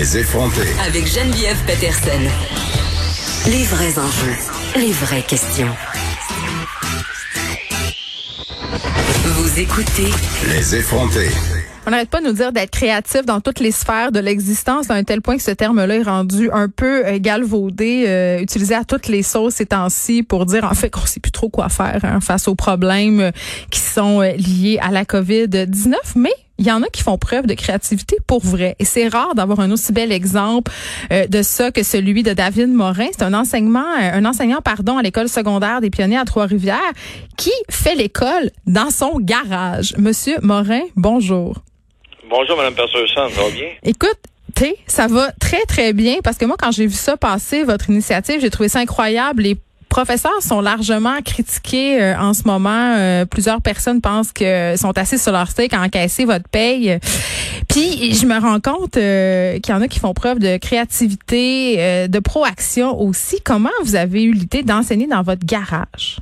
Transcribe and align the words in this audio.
Les 0.00 0.16
effronter. 0.16 0.66
avec 0.86 1.06
Geneviève 1.06 1.58
Peterson. 1.66 2.22
Les 3.50 3.64
vrais 3.64 3.98
enjeux, 3.98 4.34
les 4.76 4.92
vraies 4.92 5.20
questions. 5.20 5.68
Vous 9.24 9.60
écoutez 9.60 10.08
Les 10.48 10.76
effronter. 10.76 11.28
On 11.86 11.90
n'arrête 11.90 12.08
pas 12.08 12.22
de 12.22 12.28
nous 12.28 12.32
dire 12.32 12.50
d'être 12.50 12.70
créatif 12.70 13.26
dans 13.26 13.42
toutes 13.42 13.60
les 13.60 13.72
sphères 13.72 14.10
de 14.10 14.20
l'existence, 14.20 14.90
à 14.90 14.94
un 14.94 15.04
tel 15.04 15.20
point 15.20 15.36
que 15.36 15.42
ce 15.42 15.50
terme-là 15.50 15.96
est 15.96 16.02
rendu 16.02 16.50
un 16.50 16.70
peu 16.70 17.04
euh, 17.04 17.18
galvaudé, 17.18 18.04
euh, 18.08 18.40
utilisé 18.40 18.74
à 18.74 18.84
toutes 18.84 19.08
les 19.08 19.22
sauces 19.22 19.56
ces 19.56 19.66
temps-ci 19.66 20.22
pour 20.22 20.46
dire 20.46 20.64
en 20.64 20.74
fait 20.74 20.88
qu'on 20.88 21.04
sait 21.04 21.20
plus 21.20 21.32
trop 21.32 21.50
quoi 21.50 21.68
faire 21.68 22.00
hein, 22.04 22.20
face 22.20 22.48
aux 22.48 22.54
problèmes 22.54 23.20
euh, 23.20 23.30
qui 23.70 23.80
sont 23.80 24.20
liés 24.20 24.78
à 24.80 24.92
la 24.92 25.04
COVID-19. 25.04 25.94
Mais 26.16 26.32
il 26.60 26.66
y 26.66 26.70
en 26.70 26.82
a 26.82 26.88
qui 26.88 27.02
font 27.02 27.16
preuve 27.18 27.46
de 27.46 27.54
créativité 27.54 28.18
pour 28.26 28.44
vrai. 28.44 28.76
Et 28.78 28.84
c'est 28.84 29.08
rare 29.08 29.34
d'avoir 29.34 29.60
un 29.60 29.70
aussi 29.72 29.92
bel 29.92 30.12
exemple 30.12 30.70
euh, 31.10 31.26
de 31.26 31.42
ça 31.42 31.70
que 31.70 31.82
celui 31.82 32.22
de 32.22 32.34
David 32.34 32.68
Morin. 32.68 33.08
C'est 33.12 33.22
un 33.22 33.34
enseignement, 33.34 33.80
euh, 33.80 34.10
un 34.12 34.24
enseignant, 34.26 34.60
pardon, 34.62 34.98
à 34.98 35.02
l'école 35.02 35.28
secondaire 35.28 35.80
des 35.80 35.90
pionniers 35.90 36.18
à 36.18 36.24
Trois-Rivières 36.24 36.78
qui 37.38 37.52
fait 37.70 37.94
l'école 37.94 38.50
dans 38.66 38.90
son 38.90 39.18
garage. 39.18 39.94
Monsieur 39.96 40.36
Morin, 40.42 40.82
bonjour. 40.96 41.56
Bonjour, 42.28 42.56
Mme 42.58 42.74
Persursan, 42.74 43.28
ça 43.30 43.42
va 43.42 43.50
bien? 43.50 43.68
Écoute, 43.82 44.18
ça 44.86 45.06
va 45.06 45.32
très, 45.40 45.64
très 45.64 45.92
bien 45.92 46.16
parce 46.22 46.36
que 46.36 46.44
moi, 46.44 46.56
quand 46.58 46.70
j'ai 46.70 46.86
vu 46.86 46.94
ça 46.94 47.16
passer, 47.16 47.64
votre 47.64 47.88
initiative, 47.88 48.40
j'ai 48.40 48.50
trouvé 48.50 48.68
ça 48.68 48.80
incroyable. 48.80 49.42
Les 49.42 49.56
professeurs 49.90 50.40
sont 50.40 50.60
largement 50.62 51.18
critiqués 51.24 52.00
euh, 52.02 52.16
en 52.18 52.32
ce 52.32 52.44
moment. 52.46 52.96
Euh, 52.96 53.26
plusieurs 53.26 53.60
personnes 53.60 54.00
pensent 54.00 54.32
que 54.32 54.76
sont 54.76 54.96
assis 54.96 55.18
sur 55.18 55.32
leur 55.32 55.48
steak 55.48 55.74
à 55.74 55.80
encaisser 55.80 56.24
votre 56.24 56.48
paye. 56.48 56.98
Puis 57.68 58.14
je 58.14 58.24
me 58.26 58.40
rends 58.40 58.60
compte 58.60 58.96
euh, 58.96 59.58
qu'il 59.60 59.74
y 59.74 59.76
en 59.76 59.82
a 59.82 59.88
qui 59.88 59.98
font 60.00 60.14
preuve 60.14 60.38
de 60.38 60.56
créativité, 60.56 62.08
de 62.08 62.18
proaction 62.20 62.98
aussi. 62.98 63.40
Comment 63.44 63.70
vous 63.82 63.96
avez 63.96 64.22
eu 64.22 64.32
l'idée 64.32 64.62
d'enseigner 64.62 65.06
dans 65.06 65.22
votre 65.22 65.44
garage? 65.44 66.16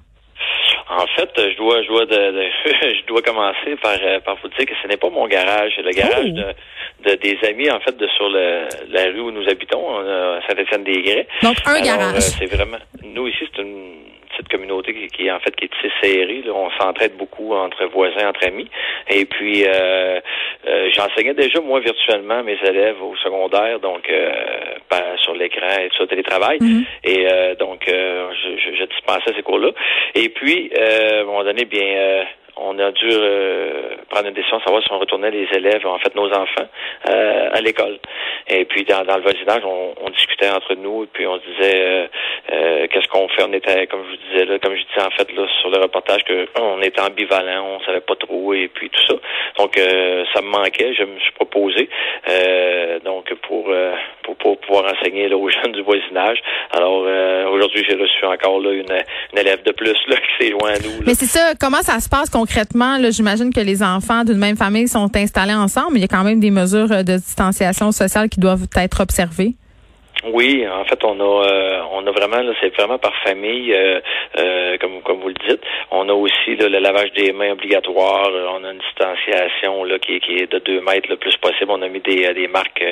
En 0.90 1.06
fait, 1.16 1.28
je 1.36 1.56
dois, 1.58 1.82
je 1.82 1.88
dois, 1.88 2.06
de, 2.06 2.16
de- 2.16 2.50
je 3.02 3.06
dois 3.06 3.20
commencer 3.22 3.76
par, 3.82 3.92
par 4.24 4.36
vous 4.42 4.48
dire 4.48 4.66
que 4.66 4.72
ce 4.82 4.88
n'est 4.88 4.96
pas 4.96 5.10
mon 5.10 5.28
garage, 5.28 5.72
c'est 5.76 5.82
le 5.82 5.90
garage 5.90 6.26
Oh. 6.30 7.04
de, 7.04 7.10
de 7.10 7.14
des 7.16 7.38
amis 7.46 7.70
en 7.70 7.78
fait 7.80 7.96
de 7.96 8.08
sur 8.16 8.28
le, 8.28 8.66
la 8.90 9.04
rue 9.04 9.20
où 9.20 9.30
nous 9.30 9.48
habitons, 9.48 9.98
à 10.00 10.40
Saint-Étienne-des-Grès. 10.48 11.28
Donc 11.42 11.56
un 11.66 11.74
Alors, 11.74 11.84
garage. 11.84 12.22
c'est 12.22 12.46
vraiment. 12.46 12.78
Nous 13.04 13.28
ici, 13.28 13.44
c'est 13.54 13.62
une 13.62 13.92
petite 14.30 14.48
communauté 14.50 14.92
qui, 15.18 15.30
en 15.30 15.40
fait 15.40 15.54
qui 15.56 15.64
est 15.66 15.90
serrée. 16.02 16.42
là. 16.46 16.52
On 16.54 16.70
s'entraide 16.80 17.16
beaucoup 17.16 17.52
entre 17.54 17.84
voisins, 17.86 18.28
entre 18.28 18.46
amis. 18.46 18.68
Et 19.10 19.24
puis 19.24 19.64
euh, 19.66 20.20
euh, 20.66 20.90
j'enseignais 20.92 21.34
déjà 21.34 21.60
moi 21.60 21.80
virtuellement 21.80 22.42
mes 22.42 22.58
élèves 22.64 23.02
au 23.02 23.16
secondaire, 23.16 23.80
donc 23.80 24.08
euh, 24.08 24.32
par- 24.88 25.18
sur 25.18 25.34
l'écran 25.34 25.66
et 25.82 25.88
tout 25.90 25.96
ça, 25.98 26.06
télétravail. 26.06 26.58
Mhm. 26.60 26.84
Et 27.04 27.26
euh, 27.30 27.54
donc 27.56 27.86
euh, 27.88 28.30
je, 28.32 28.56
je, 28.70 28.76
je 28.76 28.84
dispensais 28.84 29.32
ces 29.36 29.42
cours-là. 29.42 29.70
Et 30.14 30.28
puis 30.28 30.70
euh, 30.78 31.18
à 31.18 31.20
un 31.22 31.24
moment 31.24 31.44
donné, 31.44 31.64
bien 31.64 31.84
euh, 31.96 32.22
on 32.60 32.76
a 32.80 32.90
dû 32.90 33.06
euh, 33.08 33.94
prendre 34.10 34.26
une 34.26 34.34
décision 34.34 34.58
de 34.58 34.62
savoir 34.64 34.82
si 34.82 34.88
on 34.92 34.98
retournait 34.98 35.30
les 35.30 35.46
élèves, 35.54 35.86
en 35.86 35.96
fait 35.98 36.12
nos 36.16 36.26
enfants, 36.32 36.66
euh, 37.08 37.50
à 37.52 37.60
l'école. 37.60 37.98
Et 38.48 38.64
puis 38.64 38.82
dans, 38.84 39.04
dans 39.04 39.16
le 39.16 39.22
voisinage, 39.22 39.62
on, 39.64 39.94
on 40.04 40.10
discutait 40.10 40.50
entre 40.50 40.74
nous 40.74 41.04
et 41.04 41.06
puis 41.12 41.24
on 41.26 41.38
se 41.38 41.44
disait 41.54 41.80
euh, 41.80 42.06
qu'on 43.18 43.28
fait. 43.28 43.44
On 43.44 43.52
était, 43.52 43.86
comme 43.86 44.02
je 44.04 44.10
vous 44.10 44.22
disais 44.30 44.44
là, 44.44 44.58
comme 44.58 44.74
je 44.74 44.82
disais 44.82 45.06
en 45.06 45.10
fait 45.10 45.32
là 45.34 45.46
sur 45.60 45.70
le 45.70 45.78
reportage, 45.78 46.24
que 46.24 46.46
on 46.60 46.80
était 46.82 47.00
ambivalent, 47.00 47.64
on 47.64 47.84
savait 47.84 48.00
pas 48.00 48.16
trop 48.16 48.54
et 48.54 48.68
puis 48.68 48.90
tout 48.90 49.00
ça. 49.08 49.14
Donc 49.58 49.76
euh, 49.76 50.24
ça 50.34 50.40
me 50.42 50.48
manquait. 50.48 50.94
Je 50.94 51.04
me 51.04 51.18
suis 51.18 51.32
proposé 51.32 51.88
euh, 52.28 52.98
donc 53.00 53.32
pour, 53.46 53.66
euh, 53.68 53.94
pour 54.22 54.36
pour 54.36 54.58
pouvoir 54.60 54.92
enseigner 54.92 55.28
là, 55.28 55.36
aux 55.36 55.48
jeunes 55.62 55.72
du 55.72 55.82
voisinage. 55.82 56.38
Alors 56.72 57.04
euh, 57.06 57.48
aujourd'hui, 57.48 57.84
j'ai 57.88 57.96
reçu 57.96 58.24
encore 58.24 58.60
là 58.60 58.72
une, 58.72 58.92
une 59.32 59.38
élève 59.38 59.62
de 59.64 59.72
plus 59.72 59.96
là 60.08 60.16
qui 60.16 60.44
s'est 60.44 60.50
loin 60.50 60.70
à 60.70 60.78
nous. 60.78 60.98
là. 60.98 61.04
Mais 61.06 61.14
c'est 61.14 61.26
ça, 61.26 61.52
comment 61.60 61.82
ça 61.82 62.00
se 62.00 62.08
passe 62.08 62.30
concrètement? 62.30 62.98
Là, 62.98 63.10
J'imagine 63.10 63.52
que 63.52 63.60
les 63.60 63.82
enfants 63.82 64.22
d'une 64.24 64.38
même 64.38 64.56
famille 64.56 64.86
sont 64.86 65.10
installés 65.16 65.54
ensemble, 65.54 65.96
il 65.96 66.00
y 66.02 66.04
a 66.04 66.08
quand 66.08 66.24
même 66.24 66.40
des 66.40 66.50
mesures 66.50 66.88
de 66.88 67.16
distanciation 67.16 67.90
sociale 67.90 68.28
qui 68.28 68.38
doivent 68.38 68.66
être 68.76 69.00
observées. 69.00 69.54
Oui, 70.24 70.66
en 70.68 70.84
fait, 70.84 71.02
on 71.04 71.18
a 71.20 71.46
euh, 71.46 71.80
on 71.92 72.04
a 72.06 72.10
vraiment 72.10 72.42
là, 72.42 72.52
c'est 72.60 72.74
vraiment 72.74 72.98
par 72.98 73.14
famille, 73.22 73.72
euh, 73.72 74.00
euh, 74.38 74.76
comme 74.78 75.00
comme 75.02 75.20
vous 75.20 75.28
le 75.28 75.34
dites. 75.48 75.60
On 75.92 76.08
a 76.08 76.12
aussi 76.12 76.56
là, 76.56 76.68
le 76.68 76.78
lavage 76.80 77.12
des 77.12 77.32
mains 77.32 77.52
obligatoire. 77.52 78.26
Euh, 78.28 78.46
On 78.50 78.64
a 78.64 78.72
une 78.72 78.78
distanciation 78.80 79.84
là 79.84 79.98
qui 80.00 80.16
est, 80.16 80.20
qui 80.20 80.34
est 80.42 80.50
de 80.50 80.58
deux 80.58 80.80
mètres 80.80 81.08
le 81.08 81.16
plus 81.18 81.36
possible. 81.36 81.70
On 81.70 81.82
a 81.82 81.88
mis 81.88 82.00
des 82.00 82.34
des 82.34 82.48
marques 82.48 82.84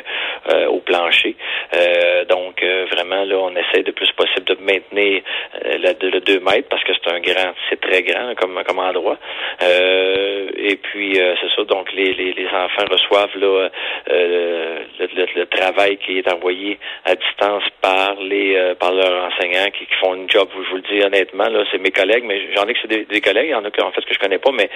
euh, 0.52 0.66
au 0.68 0.78
plancher. 0.78 1.34
Euh, 1.74 2.24
donc 2.26 2.62
euh, 2.62 2.86
vraiment 2.92 3.24
là, 3.24 3.36
on 3.40 3.50
essaie 3.56 3.82
le 3.84 3.92
plus 3.92 4.10
possible 4.12 4.44
de 4.44 4.56
maintenir 4.62 5.22
euh, 5.64 5.78
le, 5.78 5.94
de- 5.94 6.08
le 6.08 6.20
deux 6.20 6.38
mètres 6.40 6.68
parce 6.70 6.84
que 6.84 6.92
c'est 6.94 7.10
un 7.10 7.18
grand, 7.20 7.52
c'est 7.68 7.80
très 7.80 8.02
grand 8.04 8.34
comme 8.36 8.62
comme 8.64 8.78
endroit. 8.78 9.18
Euh, 9.62 10.45
et 10.66 10.76
puis 10.76 11.20
euh, 11.20 11.34
c'est 11.40 11.54
ça. 11.54 11.64
Donc 11.64 11.92
les, 11.92 12.12
les 12.14 12.32
les 12.32 12.48
enfants 12.48 12.86
reçoivent 12.90 13.36
là 13.36 13.68
euh, 14.10 14.78
le, 14.98 15.06
le, 15.14 15.26
le 15.36 15.46
travail 15.46 15.96
qui 15.98 16.18
est 16.18 16.32
envoyé 16.32 16.78
à 17.04 17.14
distance 17.14 17.64
par 17.80 18.14
les 18.20 18.56
euh, 18.56 18.74
par 18.74 18.92
leurs 18.92 19.24
enseignants 19.24 19.70
qui, 19.70 19.86
font 20.00 20.14
une 20.14 20.28
job, 20.28 20.48
je 20.52 20.70
vous 20.70 20.76
le 20.76 20.82
dis 20.82 21.02
honnêtement, 21.04 21.48
là, 21.48 21.64
c'est 21.70 21.78
mes 21.78 21.90
collègues, 21.90 22.24
mais 22.24 22.52
j'en 22.54 22.66
ai 22.66 22.74
que 22.74 22.78
c'est 22.82 23.08
des, 23.08 23.20
collègues, 23.20 23.46
il 23.48 23.52
y 23.52 23.54
en 23.54 23.64
a 23.64 23.68
en 23.68 23.92
fait 23.92 24.04
que 24.04 24.12
je 24.14 24.18
connais 24.18 24.38
pas, 24.38 24.50
mais 24.52 24.68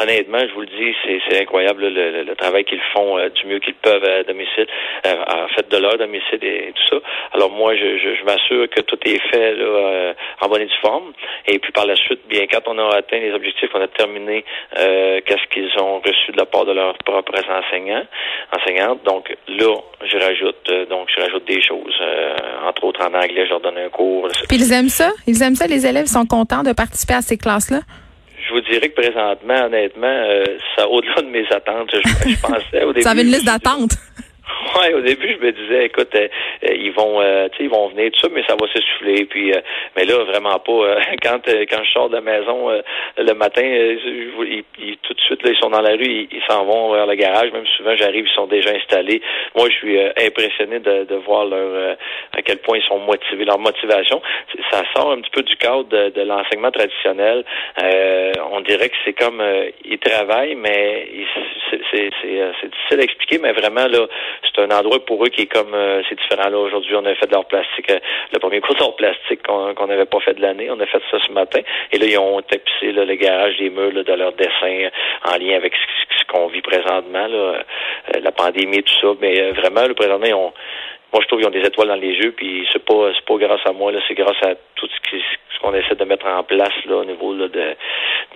honnêtement, 0.00 0.38
je 0.40 0.54
vous 0.54 0.60
le 0.62 0.66
dis, 0.66 0.94
c'est, 1.04 1.20
c'est 1.28 1.40
incroyable 1.42 1.82
là, 1.82 1.90
le, 1.90 2.22
le- 2.22 2.34
travail 2.36 2.64
qu'ils 2.64 2.80
font 2.92 3.18
euh, 3.18 3.28
du 3.28 3.46
mieux 3.46 3.58
qu'ils 3.58 3.74
peuvent 3.74 4.04
à 4.04 4.22
domicile, 4.24 4.66
en 5.04 5.48
fait 5.48 5.68
de 5.70 5.76
leur 5.76 5.96
domicile 5.98 6.42
et, 6.42 6.72
tout 6.74 6.96
ça. 6.96 7.02
Alors 7.32 7.50
moi, 7.50 7.74
je, 7.76 7.98
je, 7.98 8.24
m'assure 8.24 8.68
que 8.70 8.80
tout 8.80 8.98
est 9.04 9.20
fait 9.30 9.54
là, 9.54 9.64
euh, 9.64 10.14
en 10.40 10.48
bonne 10.48 10.62
et 10.62 10.66
due 10.66 10.80
forme. 10.80 11.12
Et 11.46 11.58
puis 11.58 11.72
par 11.72 11.86
la 11.86 11.96
suite, 11.96 12.20
bien 12.28 12.46
quand 12.46 12.66
on 12.66 12.78
a 12.78 12.96
atteint 12.96 13.18
les 13.18 13.32
objectifs, 13.32 13.70
on 13.74 13.80
a 13.80 13.88
terminé 13.88 14.44
euh, 14.78 15.20
qu'est-ce 15.24 15.46
qu'ils 15.52 15.70
ont 15.80 16.00
reçu 16.00 16.32
de 16.32 16.36
la 16.36 16.46
part 16.46 16.64
de 16.64 16.72
leurs 16.72 16.96
propres 16.98 17.38
enseignants, 17.50 18.04
enseignantes. 18.56 19.02
Donc 19.04 19.34
là, 19.48 19.74
je 20.04 20.16
rajoute 20.18 20.70
euh, 20.70 20.86
donc 20.86 21.08
je 21.14 21.20
rajoute 21.20 21.44
des 21.46 21.62
choses, 21.62 21.94
euh, 22.00 22.36
entre 22.66 22.84
autres 22.84 23.00
en 23.02 23.14
anglais, 23.14 23.44
je 23.44 23.50
leur 23.50 23.60
donne 23.60 23.78
un 23.78 23.88
cours. 23.88 24.28
Puis 24.48 24.58
ils 24.58 24.72
aiment 24.72 24.88
ça? 24.88 25.10
Ils 25.26 25.42
aiment 25.42 25.56
ça, 25.56 25.66
les 25.66 25.86
élèves 25.86 26.06
sont 26.06 26.26
contents 26.26 26.62
de 26.62 26.72
participer 26.72 27.14
à 27.14 27.22
ces 27.22 27.36
classes-là? 27.36 27.80
Je 28.46 28.52
vous 28.52 28.60
dirais 28.60 28.90
que 28.90 29.00
présentement, 29.00 29.64
honnêtement, 29.66 30.06
euh, 30.06 30.44
ça 30.76 30.88
au-delà 30.88 31.22
de 31.22 31.28
mes 31.28 31.46
attentes. 31.50 31.90
Je, 31.92 32.30
je 32.30 32.40
pensais 32.42 32.84
au 32.84 32.92
début. 32.92 33.02
Ça 33.02 33.10
avait 33.10 33.22
une 33.22 33.28
liste 33.28 33.46
d'attente. 33.46 33.92
Ouais, 34.80 34.92
au 34.92 35.00
début, 35.00 35.36
je 35.40 35.46
me 35.46 35.52
disais, 35.52 35.86
écoute, 35.86 36.14
euh, 36.16 36.28
euh, 36.68 36.74
ils 36.74 36.92
vont, 36.92 37.20
euh, 37.20 37.48
tu 37.50 37.58
sais, 37.58 37.64
ils 37.64 37.70
vont 37.70 37.88
venir 37.88 38.10
tout 38.10 38.20
ça, 38.20 38.28
mais 38.32 38.42
ça 38.48 38.56
va 38.60 38.66
s'essouffler. 38.72 39.24
Puis, 39.26 39.52
euh, 39.52 39.60
mais 39.96 40.04
là, 40.04 40.24
vraiment 40.24 40.58
pas. 40.58 40.72
euh, 40.72 41.00
quand 41.22 41.40
quand 41.46 41.84
je 41.84 41.90
sors 41.92 42.08
de 42.08 42.16
la 42.16 42.20
maison 42.20 42.70
le 43.16 43.32
matin, 43.34 43.62
ils, 43.64 44.64
ils- 44.78 44.96
tout 44.98 45.14
de 45.14 45.20
suite, 45.20 45.42
là, 45.44 45.50
ils 45.50 45.58
sont 45.60 45.70
dans 45.70 45.80
la 45.80 45.90
rue, 45.92 46.28
ils 46.30 46.42
s'en 46.48 46.64
vont 46.64 46.92
vers 46.92 47.06
le 47.06 47.14
garage. 47.14 47.52
Même 47.52 47.66
souvent, 47.76 47.94
j'arrive, 47.96 48.26
ils 48.26 48.34
sont 48.34 48.46
déjà 48.46 48.70
installés. 48.70 49.22
Moi, 49.54 49.68
je 49.70 49.74
suis 49.76 49.98
impressionné 50.00 50.78
de, 50.80 51.04
de 51.04 51.14
voir 51.16 51.44
leur 51.46 51.96
à 52.36 52.42
quel 52.42 52.58
point 52.58 52.78
ils 52.78 52.84
sont 52.88 52.98
motivés, 52.98 53.44
leur 53.44 53.58
motivation. 53.58 54.20
Ça 54.72 54.82
sort 54.96 55.12
un 55.12 55.20
petit 55.20 55.30
peu 55.30 55.42
du 55.42 55.56
cadre 55.56 55.84
de, 55.84 56.08
de 56.10 56.22
l'enseignement 56.22 56.70
traditionnel. 56.72 57.44
On 58.52 58.60
dirait 58.60 58.88
que 58.88 58.96
c'est 59.04 59.12
comme 59.14 59.42
ils 59.84 59.98
travaillent, 59.98 60.54
mais 60.56 61.06
c'est 61.92 62.10
difficile 62.10 63.00
à 63.00 63.02
expliquer, 63.02 63.38
mais 63.38 63.52
vraiment 63.52 63.86
là, 63.86 64.06
c'est 64.44 64.62
un 64.62 64.70
endroit 64.70 65.04
pour 65.04 65.24
eux 65.24 65.28
qui 65.28 65.42
est 65.42 65.52
comme 65.52 65.74
euh, 65.74 66.02
c'est 66.08 66.18
différent 66.18 66.48
là. 66.50 66.58
Aujourd'hui, 66.58 66.94
on 66.96 67.04
a 67.04 67.14
fait 67.14 67.26
de 67.26 67.32
l'art 67.32 67.46
plastique, 67.46 67.90
euh, 67.90 67.98
le 68.32 68.38
premier 68.38 68.60
cours 68.60 68.76
d'art 68.76 68.96
plastique 68.96 69.42
qu'on 69.46 69.74
qu'on 69.74 69.86
n'avait 69.86 70.06
pas 70.06 70.20
fait 70.20 70.34
de 70.34 70.42
l'année. 70.42 70.70
On 70.70 70.80
a 70.80 70.86
fait 70.86 71.02
ça 71.10 71.18
ce 71.24 71.32
matin, 71.32 71.60
et 71.92 71.98
là 71.98 72.06
ils 72.06 72.18
ont 72.18 72.40
tapissé 72.42 72.92
là, 72.92 73.04
le 73.04 73.14
garage 73.14 73.56
des 73.58 73.70
murs 73.70 73.92
là, 73.92 74.02
de 74.02 74.12
leurs 74.12 74.32
dessins 74.32 74.50
euh, 74.64 74.90
en 75.24 75.36
lien 75.36 75.56
avec 75.56 75.74
ce, 75.74 76.24
qu'on 76.32 76.48
vit 76.48 76.62
présentement, 76.62 77.26
là, 77.26 77.36
euh, 77.36 77.62
la 78.20 78.32
pandémie, 78.32 78.82
tout 78.82 78.94
ça. 79.00 79.08
Mais 79.20 79.40
euh, 79.40 79.52
vraiment, 79.52 79.86
le 79.86 79.94
présentement, 79.94 80.26
ils 80.26 80.34
ont 80.34 80.52
moi, 81.12 81.22
je 81.22 81.28
trouve 81.28 81.38
qu'ils 81.38 81.48
ont 81.48 81.52
des 81.52 81.64
étoiles 81.64 81.86
dans 81.86 81.94
les 81.94 82.10
yeux, 82.10 82.32
puis 82.32 82.66
c'est 82.72 82.84
pas 82.84 83.12
c'est 83.14 83.24
pas 83.24 83.36
grâce 83.36 83.64
à 83.66 83.72
moi, 83.72 83.92
là, 83.92 84.00
c'est 84.08 84.14
grâce 84.14 84.42
à 84.42 84.56
tout 84.74 84.88
ce 84.88 85.60
qu'on 85.60 85.72
essaie 85.72 85.94
de 85.94 86.04
mettre 86.04 86.26
en 86.26 86.42
place 86.42 86.74
là 86.86 86.96
au 86.96 87.04
niveau 87.04 87.32
là, 87.32 87.46
de 87.46 87.76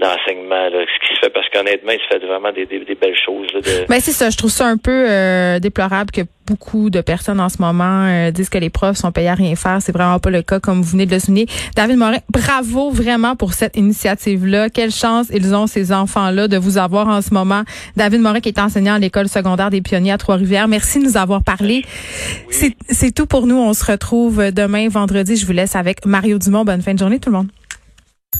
l'enseignement, 0.00 0.68
là, 0.68 0.84
ce 0.86 1.08
qui 1.08 1.14
se 1.14 1.20
fait 1.20 1.30
parce 1.30 1.48
qu'honnêtement, 1.48 1.92
il 1.92 2.00
se 2.00 2.06
fait 2.08 2.24
vraiment 2.24 2.52
des, 2.52 2.66
des, 2.66 2.84
des 2.84 2.94
belles 2.94 3.18
choses. 3.24 3.48
Là, 3.54 3.60
de... 3.60 3.86
Ben 3.88 4.00
c'est 4.00 4.12
ça, 4.12 4.30
je 4.30 4.36
trouve 4.36 4.50
ça 4.50 4.66
un 4.66 4.76
peu 4.76 5.06
euh, 5.08 5.58
déplorable 5.58 6.10
que 6.10 6.22
beaucoup 6.46 6.88
de 6.88 7.02
personnes 7.02 7.40
en 7.40 7.50
ce 7.50 7.60
moment 7.60 8.06
euh, 8.06 8.30
disent 8.30 8.48
que 8.48 8.58
les 8.58 8.70
profs 8.70 8.96
sont 8.96 9.12
payés 9.12 9.28
à 9.28 9.34
rien 9.34 9.54
faire. 9.54 9.78
C'est 9.80 9.92
vraiment 9.92 10.18
pas 10.18 10.30
le 10.30 10.42
cas, 10.42 10.60
comme 10.60 10.80
vous 10.80 10.90
venez 10.92 11.04
de 11.04 11.12
le 11.12 11.20
souligner. 11.20 11.46
David 11.76 11.96
Morin, 11.96 12.18
bravo 12.30 12.90
vraiment 12.90 13.36
pour 13.36 13.52
cette 13.52 13.76
initiative-là. 13.76 14.70
Quelle 14.70 14.90
chance 14.90 15.26
ils 15.32 15.54
ont, 15.54 15.66
ces 15.66 15.92
enfants-là, 15.92 16.48
de 16.48 16.56
vous 16.56 16.78
avoir 16.78 17.08
en 17.08 17.20
ce 17.20 17.34
moment. 17.34 17.64
David 17.96 18.20
Morin, 18.20 18.40
qui 18.40 18.48
est 18.48 18.58
enseignant 18.58 18.94
à 18.94 18.98
l'école 18.98 19.28
secondaire 19.28 19.70
des 19.70 19.82
pionniers 19.82 20.12
à 20.12 20.18
Trois-Rivières. 20.18 20.68
Merci 20.68 21.00
de 21.00 21.04
nous 21.04 21.16
avoir 21.16 21.42
parlé. 21.42 21.84
C'est 22.50 23.14
tout 23.14 23.26
pour 23.26 23.46
nous. 23.46 23.56
On 23.58 23.74
se 23.74 23.84
retrouve 23.84 24.50
demain, 24.52 24.88
vendredi. 24.88 25.36
Je 25.36 25.44
vous 25.44 25.52
laisse 25.52 25.76
avec 25.76 26.06
Mario 26.06 26.38
Dumont. 26.38 26.64
Bonne 26.64 26.82
fin 26.82 26.94
de 26.94 26.98
journée, 26.98 27.18
tout 27.18 27.30
le 27.30 27.36
monde. 27.36 27.48